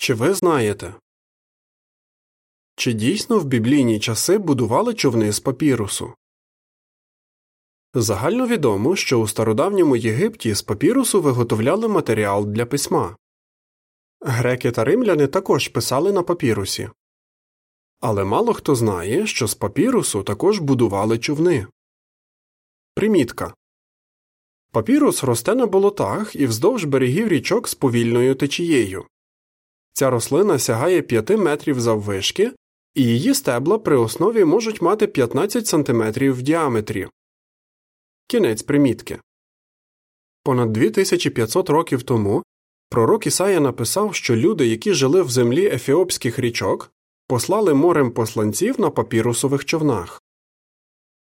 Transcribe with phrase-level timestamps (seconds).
[0.00, 0.94] Чи ви знаєте?
[2.76, 6.14] Чи дійсно в біблійні часи будували човни з папірусу?
[7.94, 13.16] Загально відомо, що у стародавньому Єгипті з папірусу виготовляли матеріал для письма.
[14.20, 16.90] Греки та римляни також писали на папірусі.
[18.00, 21.66] Але мало хто знає, що з папірусу також будували човни.
[22.94, 23.54] Примітка
[24.72, 29.06] Папірус росте на болотах і вздовж берегів річок з повільною течією.
[29.92, 32.52] Ця рослина сягає 5 метрів заввишки,
[32.94, 37.08] і її стебла при основі можуть мати 15 см в діаметрі.
[38.26, 39.18] Кінець примітки.
[40.42, 42.42] Понад 2500 років тому
[42.88, 46.92] пророк Ісая написав, що люди, які жили в землі ефіопських річок,
[47.26, 50.22] послали морем посланців на папірусових човнах.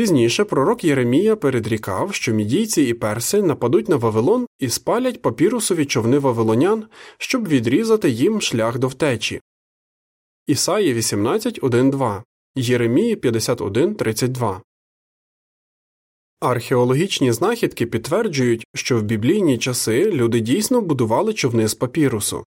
[0.00, 6.18] Пізніше пророк Єремія передрікав, що мідійці і перси нападуть на Вавилон і спалять папірусові човни
[6.18, 6.84] вавилонян,
[7.18, 9.40] щоб відрізати їм шлях до втечі.
[10.46, 12.22] Ісаї 18.1.2
[12.56, 14.60] Єремії 51.32
[16.40, 22.44] Археологічні знахідки підтверджують, що в біблійні часи люди дійсно будували човни з папірусу.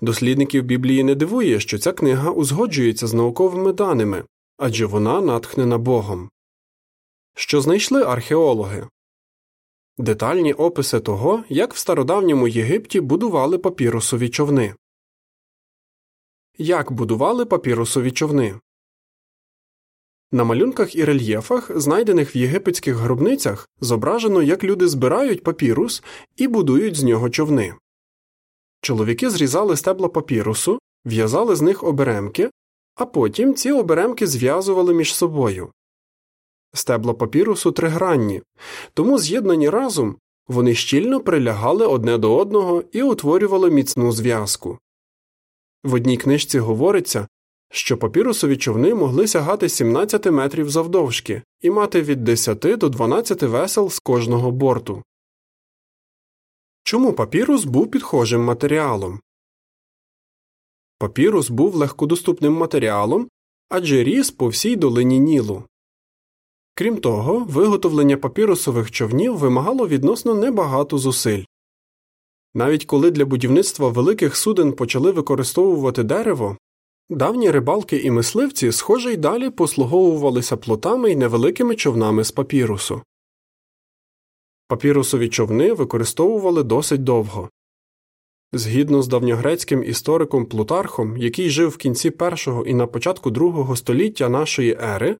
[0.00, 4.24] Дослідників Біблії не дивує, що ця книга узгоджується з науковими даними,
[4.56, 6.30] адже вона натхнена Богом.
[7.34, 8.88] Що знайшли археологи
[9.98, 14.74] детальні описи того, як в стародавньому Єгипті будували папірусові човни.
[16.58, 18.60] Як будували папірусові човни
[20.32, 26.02] на малюнках і рельєфах, знайдених в єгипетських гробницях, зображено, як люди збирають папірус
[26.36, 27.74] і будують з нього човни.
[28.80, 32.50] Чоловіки зрізали стебла папірусу, в'язали з них оберемки,
[32.94, 35.72] а потім ці оберемки зв'язували між собою.
[36.74, 38.42] Стебла папірусу тригранні,
[38.94, 40.16] тому з'єднані разом
[40.48, 44.78] вони щільно прилягали одне до одного і утворювали міцну зв'язку.
[45.84, 47.28] В одній книжці говориться,
[47.70, 53.90] що папірусові човни могли сягати 17 метрів завдовжки і мати від 10 до 12 весел
[53.90, 55.02] з кожного борту.
[56.84, 59.20] Чому папірус був підхожим матеріалом?
[61.02, 63.28] Папірус був легкодоступним матеріалом
[63.68, 65.64] адже ріс по всій долині Нілу.
[66.74, 71.44] Крім того, виготовлення папірусових човнів вимагало відносно небагато зусиль.
[72.54, 76.56] Навіть коли для будівництва великих суден почали використовувати дерево,
[77.10, 83.02] давні рибалки і мисливці, схоже, й далі послуговувалися плотами й невеликими човнами з папірусу.
[84.68, 87.48] Папірусові човни використовували досить довго.
[88.52, 94.28] Згідно з давньогрецьким істориком Плутархом, який жив в кінці першого і на початку другого століття
[94.28, 95.16] нашої ери,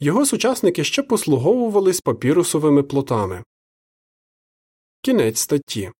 [0.00, 3.44] його сучасники ще послуговувались папірусовими плотами.
[5.02, 5.90] Кінець статті